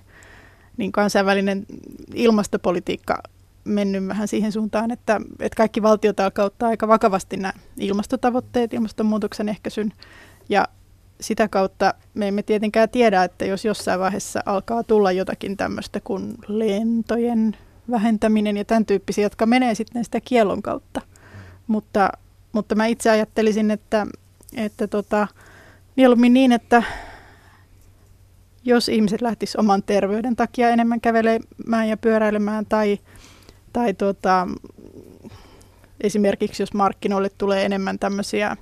[0.78, 1.66] niin kansainvälinen
[2.14, 3.24] ilmastopolitiikka
[3.64, 9.50] mennyt vähän siihen suuntaan, että, että kaikki valtiot alkaa ottaa aika vakavasti nämä ilmastotavoitteet, ilmastonmuutoksen
[9.50, 9.94] ehkäisyn
[10.50, 10.68] ja
[11.24, 16.36] sitä kautta me emme tietenkään tiedä, että jos jossain vaiheessa alkaa tulla jotakin tämmöistä kuin
[16.48, 17.58] lentojen
[17.92, 21.02] vähentäminen ja tämän tyyppisiä, jotka menee sitten sitä kielon kautta.
[21.68, 22.10] Mutta,
[22.52, 24.08] mutta mä itse ajattelisin, että,
[24.56, 25.28] että tota,
[25.98, 26.84] mieluummin niin, että
[28.64, 33.00] jos ihmiset lähtisivät oman terveyden takia enemmän kävelemään ja pyöräilemään tai,
[33.74, 34.48] tai tota,
[36.02, 38.58] esimerkiksi jos markkinoille tulee enemmän tämmöisiä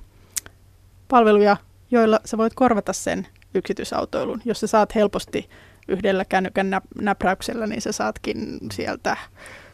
[1.08, 1.56] palveluja,
[1.92, 4.42] joilla sä voit korvata sen yksityisautoilun.
[4.44, 5.48] Jos sä saat helposti
[5.88, 9.16] yhdellä kännykän näpräyksellä, niin sä saatkin sieltä,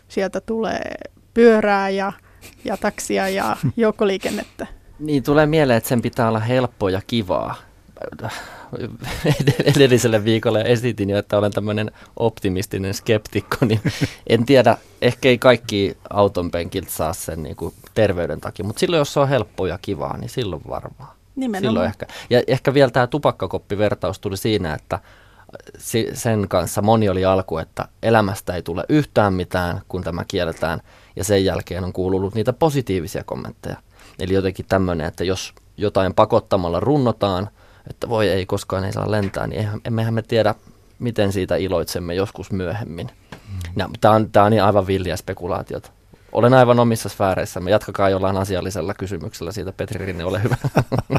[0.09, 0.95] sieltä tulee
[1.35, 2.13] pyörää ja,
[2.65, 4.67] ja taksia ja joukkoliikennettä.
[4.99, 7.55] Niin, tulee mieleen, että sen pitää olla helppoa ja kivaa.
[9.77, 13.81] Edelliselle viikolle esitin jo, että olen tämmöinen optimistinen skeptikko, niin
[14.29, 18.99] en tiedä, ehkä ei kaikki auton penkiltä saa sen niin kuin terveyden takia, mutta silloin
[18.99, 21.18] jos se on helppoa ja kivaa, niin silloin varmaan.
[21.39, 21.71] Nimenomaan.
[21.71, 22.07] Silloin ehkä.
[22.31, 24.99] Ja ehkä vielä tämä tupakkakoppivertaus tuli siinä, että
[26.13, 30.81] sen kanssa moni oli alku, että elämästä ei tule yhtään mitään, kun tämä kielletään,
[31.17, 33.77] ja sen jälkeen on kuulunut niitä positiivisia kommentteja.
[34.19, 37.49] Eli jotenkin tämmöinen, että jos jotain pakottamalla runnotaan,
[37.91, 40.55] että voi ei koskaan ei saa lentää, niin eihän, emmehän me tiedä,
[40.99, 43.11] miten siitä iloitsemme joskus myöhemmin.
[43.77, 43.93] Mm.
[44.01, 45.91] Tämä on, tää on niin aivan villiä spekulaatiota.
[46.33, 47.61] Olen aivan omissa sfääreissä.
[47.69, 49.73] Jatkakaa jollain asiallisella kysymyksellä siitä.
[49.73, 50.57] Petri Rinne, ole hyvä.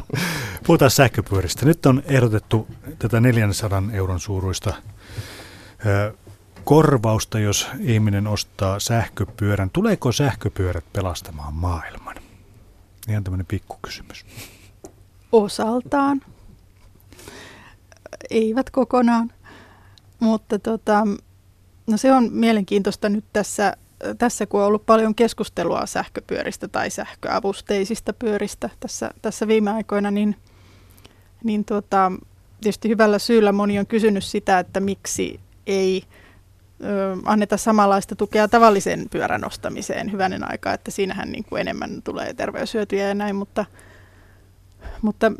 [0.66, 1.66] Puhutaan sähköpyöristä.
[1.66, 2.68] Nyt on ehdotettu
[2.98, 4.74] tätä 400 euron suuruista
[5.86, 6.14] ö,
[6.64, 9.70] korvausta, jos ihminen ostaa sähköpyörän.
[9.70, 12.16] Tuleeko sähköpyörät pelastamaan maailman?
[13.08, 14.26] Ihan tämmöinen pikkukysymys.
[15.32, 16.20] Osaltaan.
[18.30, 19.32] Eivät kokonaan.
[20.20, 21.06] Mutta tota,
[21.86, 23.76] no se on mielenkiintoista nyt tässä
[24.18, 30.36] tässä kun on ollut paljon keskustelua sähköpyöristä tai sähköavusteisista pyöristä tässä, tässä viime aikoina, niin,
[31.44, 32.12] niin tuota,
[32.60, 36.02] tietysti hyvällä syyllä moni on kysynyt sitä, että miksi ei
[36.84, 42.34] ö, anneta samanlaista tukea tavallisen pyörän ostamiseen hyvänen aikaa, että siinähän niin kuin enemmän tulee
[42.34, 43.64] terveyshyötyjä ja näin, mutta,
[45.02, 45.32] mutta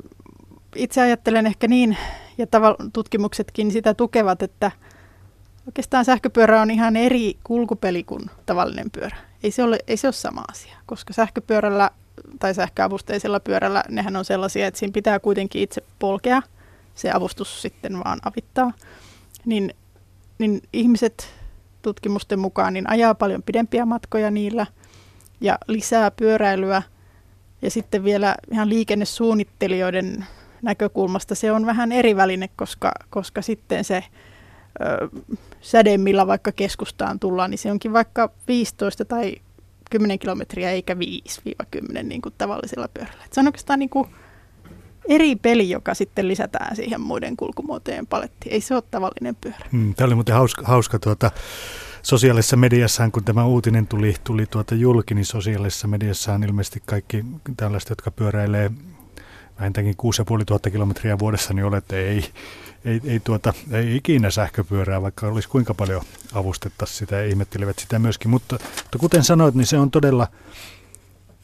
[0.77, 1.97] itse ajattelen ehkä niin,
[2.39, 2.47] ja
[2.93, 4.71] tutkimuksetkin sitä tukevat, että–
[5.67, 9.17] Oikeastaan sähköpyörä on ihan eri kulkupeli kuin tavallinen pyörä.
[9.43, 11.91] Ei se ole, ei se ole sama asia, koska sähköpyörällä
[12.39, 16.43] tai sähköavusteisella pyörällä nehän on sellaisia, että siinä pitää kuitenkin itse polkea.
[16.95, 18.73] Se avustus sitten vaan avittaa.
[19.45, 19.75] Niin,
[20.39, 21.35] niin ihmiset
[21.83, 24.67] tutkimusten mukaan niin ajaa paljon pidempiä matkoja niillä
[25.41, 26.83] ja lisää pyöräilyä.
[27.63, 30.27] Ja sitten vielä ihan liikennesuunnittelijoiden
[30.63, 34.05] näkökulmasta se on vähän eri väline, koska, koska sitten se
[35.61, 39.37] sädemmillä vaikka keskustaan tullaan, niin se onkin vaikka 15 tai
[39.91, 43.25] 10 kilometriä eikä 5-10 niin kuin tavallisella pyörällä.
[43.25, 44.09] Et se on oikeastaan niin kuin
[45.09, 48.53] eri peli, joka sitten lisätään siihen muiden kulkumuotojen palettiin.
[48.53, 49.67] Ei se ole tavallinen pyörä.
[49.73, 51.31] Hmm, tämä oli muuten hauska, hauska tuota,
[52.03, 57.25] sosiaalisessa mediassa, kun tämä uutinen tuli, tuli tuota julki, niin sosiaalisessa mediassa on ilmeisesti kaikki
[57.57, 58.71] tällaiset, jotka pyöräilee
[59.61, 62.25] vähintäänkin 6500 kilometriä vuodessa, niin olette ei,
[62.85, 67.99] ei, ei, tuota, ei ikinä sähköpyörää, vaikka olisi kuinka paljon avustetta sitä ja ihmettelevät sitä
[67.99, 68.31] myöskin.
[68.31, 70.29] Mutta, mutta kuten sanoit, niin se on todella,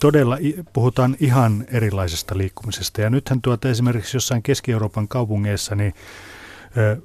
[0.01, 0.39] todella,
[0.73, 3.01] puhutaan ihan erilaisesta liikkumisesta.
[3.01, 5.95] Ja nythän tuota esimerkiksi jossain Keski-Euroopan kaupungeissa, niin
[6.77, 6.97] ö,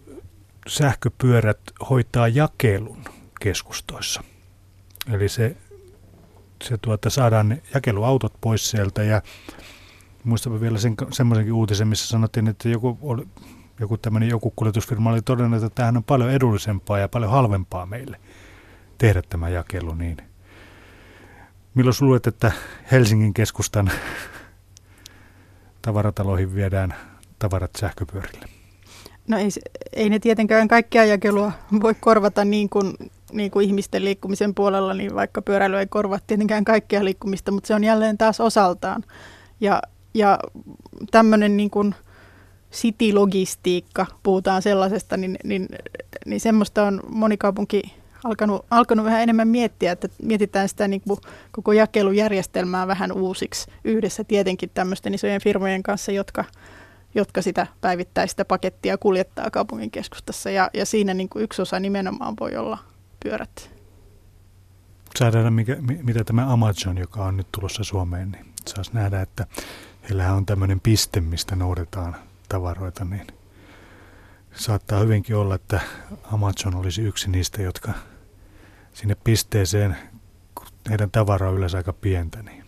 [0.68, 3.04] sähköpyörät hoitaa jakelun
[3.42, 4.24] keskustoissa.
[5.12, 5.58] Eli se,
[6.64, 9.22] se tuota, saadaan ne jakeluautot pois sieltä ja
[10.24, 13.28] muistamme vielä sen, semmoisenkin uutisen, missä sanottiin, että joku, oli,
[13.82, 18.18] joku tämmöinen joku kuljetusfirma oli todennut, että tämähän on paljon edullisempaa ja paljon halvempaa meille
[18.98, 19.94] tehdä tämä jakelu.
[19.94, 20.18] Niin.
[21.74, 22.52] Milloin luulet, että
[22.92, 23.92] Helsingin keskustan
[25.82, 26.94] tavarataloihin viedään
[27.40, 28.46] tavarat sähköpyörille?
[29.28, 29.50] No ei,
[29.94, 32.94] ei ne tietenkään kaikkia jakelua voi korvata niin kuin,
[33.32, 37.76] niin kuin ihmisten liikkumisen puolella, niin vaikka pyöräily ei korvaa tietenkään kaikkia liikkumista, mutta se
[37.76, 39.04] on jälleen taas osaltaan.
[39.60, 39.82] Ja,
[40.14, 40.40] ja
[41.12, 41.96] tämmöinen niin kuin
[42.72, 45.68] city-logistiikka, puhutaan sellaisesta, niin, niin,
[46.26, 47.82] niin semmoista on moni kaupunki
[48.24, 51.20] alkanut, alkanut vähän enemmän miettiä, että mietitään sitä niin kuin
[51.52, 56.46] koko jakelujärjestelmää vähän uusiksi yhdessä tietenkin tämmöisten isojen firmojen kanssa, jotka,
[57.16, 60.50] jotka sitä päivittäistä pakettia kuljettaa kaupungin keskustassa.
[60.50, 62.78] Ja, ja siinä niin kuin yksi osa nimenomaan voi olla
[63.24, 63.72] pyörät.
[65.20, 69.48] Saadaan mikä, mitä tämä Amazon, joka on nyt tulossa Suomeen, niin saisi nähdä, että
[70.04, 72.16] heillähän on tämmöinen piste, mistä noudetaan
[72.52, 73.28] tavaroita, niin
[74.56, 75.80] saattaa hyvinkin olla, että
[76.32, 77.92] Amazon olisi yksi niistä, jotka
[78.94, 79.98] sinne pisteeseen,
[80.56, 82.64] kun heidän tavara on yleensä aika pientä, niin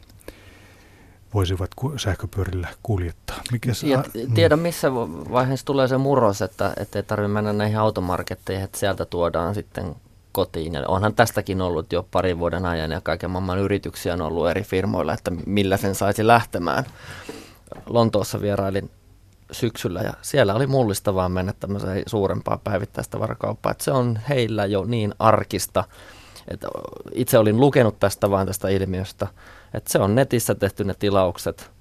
[1.34, 3.42] voisivat sähköpyörillä kuljettaa.
[3.52, 4.94] Mikä saa, ja tiedä missä
[5.32, 9.96] vaiheessa tulee se murros, että, että ei tarvitse mennä näihin automarketteihin, että sieltä tuodaan sitten
[10.32, 10.74] kotiin.
[10.74, 14.64] Ja onhan tästäkin ollut jo parin vuoden ajan ja kaiken maailman yrityksiä on ollut eri
[14.64, 16.84] firmoilla, että millä sen saisi lähtemään.
[17.86, 18.90] Lontoossa vierailin
[19.54, 23.72] syksyllä ja siellä oli mullistavaa mennä tämmöiseen suurempaan päivittäistä varakauppaa.
[23.72, 25.84] Että se on heillä jo niin arkista,
[26.48, 26.68] että
[27.14, 29.28] itse olin lukenut tästä vain tästä ilmiöstä,
[29.74, 31.72] että se on netissä tehty ne tilaukset.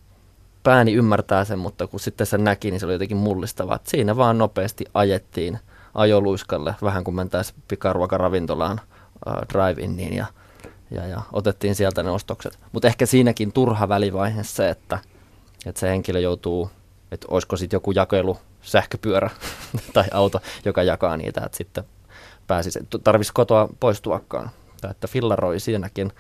[0.63, 3.77] Pääni ymmärtää sen, mutta kun sitten se näki, niin se oli jotenkin mullistavaa.
[3.77, 5.59] Että siinä vaan nopeasti ajettiin
[5.95, 8.81] ajoluiskalle, vähän kuin mentäisiin pikaruokaravintolaan
[9.29, 10.27] äh, drive-iniin ja,
[10.91, 12.59] ja, ja otettiin sieltä ne ostokset.
[12.73, 14.99] Mutta ehkä siinäkin turha välivaihe se, että,
[15.67, 16.71] että se henkilö joutuu
[17.13, 19.31] että olisiko sitten joku jakelu, sähköpyörä
[19.95, 21.85] tai auto, joka jakaa niitä, että sitten
[22.47, 24.51] pääsisi, tarvitsisi kotoa poistuakaan.
[24.81, 26.13] Tai että fillaroi siinäkin.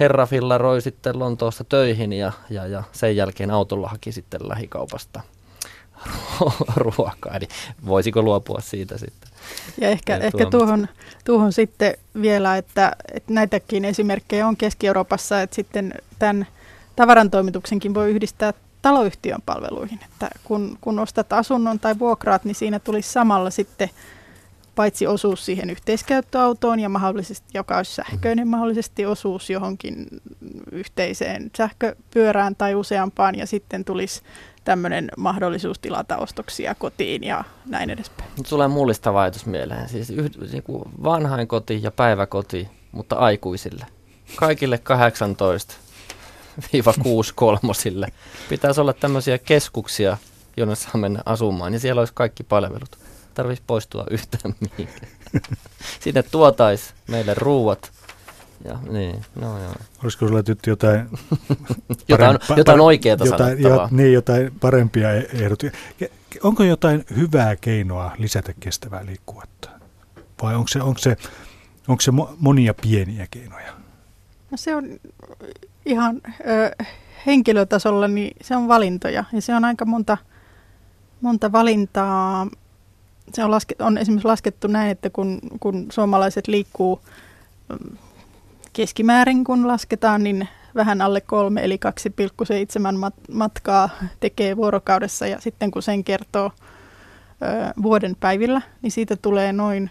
[0.00, 5.20] Herra fillaroi sitten Lontoossa töihin ja, ja, ja sen jälkeen autolla haki sitten lähikaupasta
[6.76, 7.34] ruokaa.
[7.34, 7.48] Eli
[7.86, 9.30] voisiko luopua siitä sitten?
[9.80, 10.88] Ja ehkä, ja ehkä tuohon,
[11.24, 16.46] tuohon sitten vielä, että, että näitäkin esimerkkejä on Keski-Euroopassa, että sitten tämän
[16.96, 20.00] tavarantoimituksenkin voi yhdistää taloyhtiön palveluihin.
[20.04, 23.90] Että kun, kun ostat asunnon tai vuokraat, niin siinä tulisi samalla sitten
[24.78, 30.06] paitsi osuus siihen yhteiskäyttöautoon ja mahdollisesti, joka olisi sähköinen, mahdollisesti osuus johonkin
[30.72, 34.22] yhteiseen sähköpyörään tai useampaan ja sitten tulisi
[34.64, 38.30] tämmöinen mahdollisuus tilata ostoksia kotiin ja näin edespäin.
[38.36, 39.88] Nyt tulee mullistava ajatus mieleen.
[39.88, 40.64] Siis yh, niin
[41.02, 43.86] vanhain koti ja päiväkoti, mutta aikuisille.
[44.36, 45.74] Kaikille 18
[47.02, 48.06] kuusi kolmosille.
[48.48, 50.16] Pitäisi olla tämmöisiä keskuksia,
[50.56, 52.98] jonne saa mennä asumaan, ja siellä olisi kaikki palvelut.
[53.34, 55.10] Tarvitsisi poistua yhtään mihinkään.
[56.02, 57.90] Sinne tuotais meille ruuat.
[58.64, 59.74] Ja, niin, no joo.
[60.02, 61.00] Olisiko sulla tyttö jotain,
[62.08, 65.80] jotain, parempa, jotain oikeaa jotain, jo, niin, jotain parempia e- ehdotuksia.
[66.42, 69.70] Onko jotain hyvää keinoa lisätä kestävää liikkuvuutta?
[70.42, 71.16] Vai onko se, onko se,
[71.88, 73.72] onko se monia pieniä keinoja?
[74.50, 74.84] No se on
[75.88, 76.84] ihan ö,
[77.26, 79.24] henkilötasolla, niin se on valintoja.
[79.32, 80.18] Ja se on aika monta,
[81.20, 82.46] monta valintaa.
[83.34, 87.00] Se on, laske, on esimerkiksi laskettu näin, että kun, kun suomalaiset liikkuu
[88.72, 93.88] keskimäärin, kun lasketaan, niin vähän alle kolme, eli 2,7 matkaa
[94.20, 95.26] tekee vuorokaudessa.
[95.26, 96.50] Ja sitten kun sen kertoo
[97.42, 99.90] ö, vuoden päivillä, niin siitä tulee noin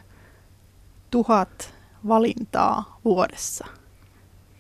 [1.11, 1.73] tuhat
[2.07, 3.67] valintaa vuodessa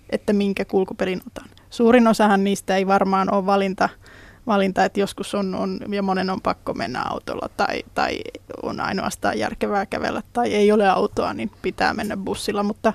[0.09, 1.49] että minkä kulkupelin otan.
[1.69, 3.89] Suurin osahan niistä ei varmaan ole valinta,
[4.47, 8.19] valinta että joskus on, on ja monen on pakko mennä autolla tai, tai
[8.63, 12.93] on ainoastaan järkevää kävellä tai ei ole autoa, niin pitää mennä bussilla, mutta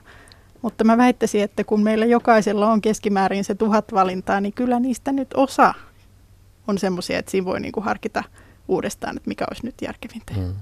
[0.62, 5.12] mutta mä väittäisin, että kun meillä jokaisella on keskimäärin se tuhat valintaa, niin kyllä niistä
[5.12, 5.75] nyt osa
[6.68, 8.25] on semmoisia, että siinä voi niinku harkita
[8.68, 10.35] uudestaan, että mikä olisi nyt järkevintä.
[10.35, 10.55] Hmm.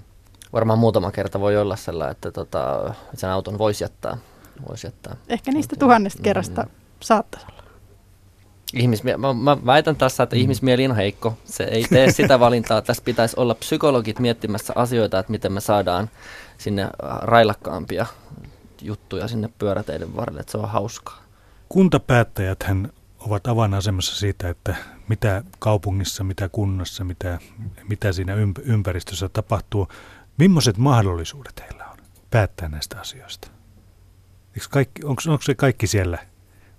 [0.52, 4.16] Varmaan muutama kerta voi olla sellainen, että tota, sen auton voisi jättää
[4.68, 5.16] voisi jättää.
[5.28, 6.70] Ehkä niistä tuhannesta kerrasta mm.
[7.00, 7.60] saattaisi olla.
[8.76, 10.42] Ihmismie- mä, mä väitän tässä, että mm.
[10.42, 11.38] ihmismieli on heikko.
[11.44, 12.82] Se ei tee sitä valintaa.
[12.82, 16.10] Tässä pitäisi olla psykologit miettimässä asioita, että miten me saadaan
[16.58, 18.06] sinne äh, railakkaampia
[18.82, 21.22] juttuja sinne pyöräteiden varrelle, että se on hauskaa.
[21.68, 22.64] Kuntapäättäjät
[23.18, 24.74] ovat avainasemassa siitä, että
[25.08, 27.38] mitä kaupungissa, mitä kunnassa, mitä,
[27.88, 29.88] mitä siinä ympäristössä tapahtuu.
[30.38, 31.98] Millaiset mahdollisuudet heillä on
[32.30, 33.48] päättää näistä asioista?
[35.04, 36.18] Onko, se kaikki siellä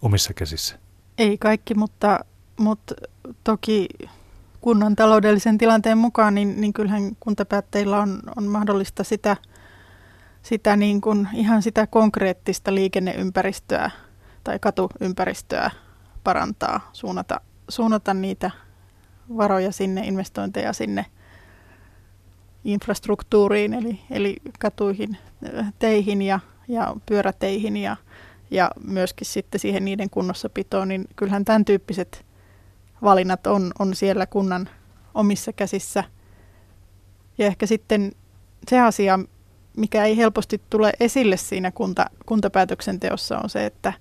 [0.02, 0.80] omissa käsissä?
[1.18, 2.20] Ei kaikki, mutta,
[2.58, 2.96] mutta
[3.44, 3.88] toki
[4.62, 9.38] kunnan taloudellisen tilanteen mukaan, niin, niin kyllähän kuntapäättäjillä on, on mahdollista sitä,
[10.44, 13.92] sitä niin kuin, ihan sitä konkreettista liikenneympäristöä
[14.44, 15.72] tai katuympäristöä
[16.24, 18.52] parantaa, suunnata, suunnata niitä
[19.38, 21.06] varoja sinne, investointeja sinne
[22.64, 25.18] infrastruktuuriin, eli, eli katuihin,
[25.80, 27.98] teihin ja, ja pyöräteihin ja,
[28.52, 32.26] ja myöskin sitten siihen niiden kunnossapitoon, niin kyllähän tämän tyyppiset
[33.02, 34.70] valinnat on, on siellä kunnan
[35.14, 36.04] omissa käsissä.
[37.38, 38.12] Ja ehkä sitten
[38.68, 39.20] se asia,
[39.78, 43.94] mikä ei helposti tule esille siinä kunta, kuntapäätöksenteossa, on se, että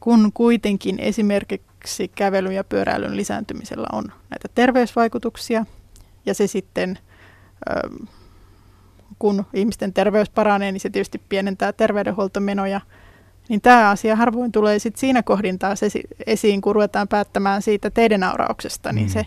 [0.00, 5.66] kun kuitenkin esimerkiksi kävelyn ja pyöräilyn lisääntymisellä on näitä terveysvaikutuksia,
[6.26, 6.98] ja se sitten,
[9.24, 12.80] kun ihmisten terveys paranee, niin se tietysti pienentää terveydenhuoltomenoja–
[13.48, 15.80] niin tämä asia harvoin tulee sit siinä kohdin taas
[16.26, 19.12] esiin, kun ruvetaan päättämään siitä teidän aurauksesta, niin mm.
[19.12, 19.26] se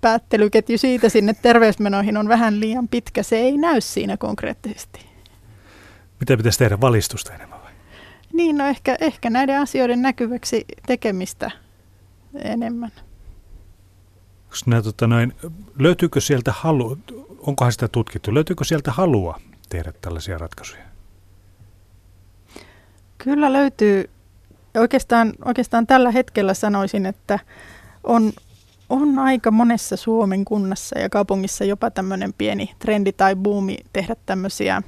[0.00, 3.22] päättelyketju siitä sinne terveysmenoihin on vähän liian pitkä.
[3.22, 5.06] Se ei näy siinä konkreettisesti.
[6.20, 7.72] Mitä pitäisi tehdä valistusta enemmän vai?
[8.32, 11.50] Niin, no ehkä, ehkä näiden asioiden näkyväksi tekemistä
[12.34, 12.92] enemmän.
[14.66, 15.32] Nämä, tota noin,
[15.78, 16.98] löytyykö sieltä halu,
[17.46, 20.82] onkohan sitä tutkittu, löytyykö sieltä halua tehdä tällaisia ratkaisuja?
[23.18, 24.10] Kyllä löytyy.
[24.76, 27.38] Oikeastaan, oikeastaan tällä hetkellä sanoisin, että
[28.04, 28.32] on,
[28.88, 34.82] on aika monessa Suomen kunnassa ja kaupungissa jopa tämmöinen pieni trendi tai buumi tehdä tämmöisiä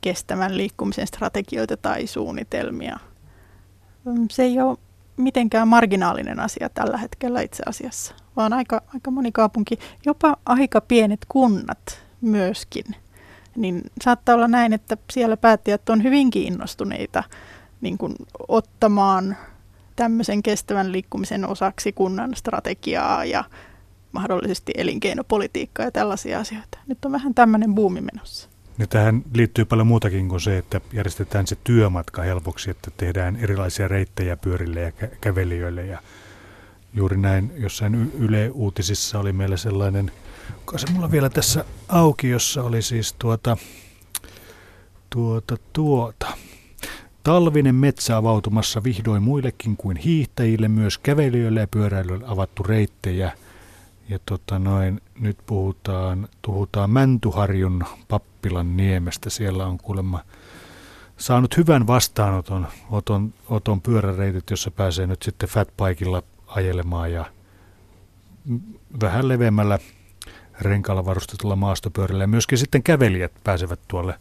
[0.00, 2.98] kestävän liikkumisen strategioita tai suunnitelmia.
[4.30, 4.78] Se ei ole
[5.20, 11.20] mitenkään marginaalinen asia tällä hetkellä itse asiassa, vaan aika, aika moni kaupunki, jopa aika pienet
[11.28, 12.84] kunnat myöskin–
[13.56, 17.24] niin saattaa olla näin, että siellä päättäjät on hyvin kiinnostuneita
[17.80, 18.14] niin kuin
[18.48, 19.36] ottamaan
[19.96, 23.44] tämmöisen kestävän liikkumisen osaksi kunnan strategiaa ja
[24.12, 26.78] mahdollisesti elinkeinopolitiikkaa ja tällaisia asioita.
[26.86, 28.48] Nyt on vähän tämmöinen buumi menossa.
[28.80, 33.88] Ja tähän liittyy paljon muutakin kuin se, että järjestetään se työmatka helpoksi, että tehdään erilaisia
[33.88, 35.86] reittejä pyörille ja kä- kävelijöille.
[35.86, 35.98] Ja
[36.94, 40.12] juuri näin jossain Yle Uutisissa oli meillä sellainen
[40.76, 43.56] se mulla vielä tässä auki, jossa oli siis tuota,
[45.10, 46.26] tuota, tuota.
[47.22, 53.32] Talvinen metsä avautumassa vihdoin muillekin kuin hiihtäjille, myös kävelijöille ja pyöräilijöille avattu reittejä.
[54.10, 59.30] Ja tota noin, nyt puhutaan, puhutaan Mäntyharjun pappilan niemestä.
[59.30, 60.24] Siellä on kuulemma
[61.16, 67.24] saanut hyvän vastaanoton oton, oton pyöräreitit, jossa pääsee nyt sitten fatbikeilla ajelemaan ja
[69.00, 69.78] vähän leveämmällä
[70.60, 72.24] renkaalla varustetulla maastopyörällä.
[72.24, 74.14] Ja myöskin sitten kävelijät pääsevät tuolle,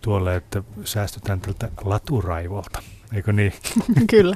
[0.00, 2.82] tuolle että säästetään tältä laturaivolta.
[3.12, 3.52] Eikö niin?
[4.10, 4.34] Kyllä.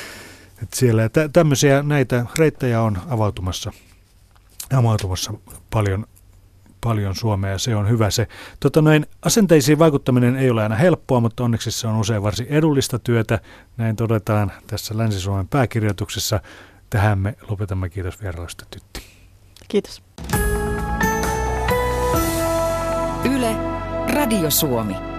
[0.62, 3.72] Et siellä tä- tämmöisiä näitä reittejä on avautumassa,
[4.74, 5.32] avautumassa
[5.70, 6.06] paljon,
[6.80, 8.28] paljon Suomea ja se on hyvä se.
[8.60, 12.98] Tota noin, asenteisiin vaikuttaminen ei ole aina helppoa, mutta onneksi se on usein varsin edullista
[12.98, 13.40] työtä.
[13.76, 16.40] Näin todetaan tässä Länsi-Suomen pääkirjoituksessa.
[16.90, 17.88] Tähän me lopetamme.
[17.88, 19.00] Kiitos vierailusta Tytti.
[19.68, 20.02] Kiitos.
[23.24, 23.56] Yle,
[24.14, 25.15] Radio Suomi.